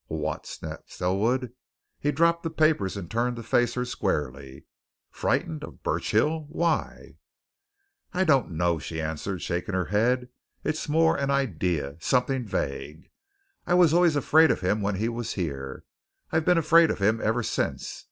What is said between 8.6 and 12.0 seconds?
she answered, shaking her head. "It's more an idea